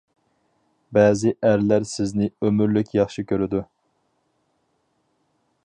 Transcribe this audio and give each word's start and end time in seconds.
بەزى 0.97 1.33
ئەرلەر 1.49 1.85
سىزنى 1.91 2.29
ئۆمۈرلۈك 2.47 2.91
ياخشى 2.99 3.25
كۆرىدۇ. 3.33 3.63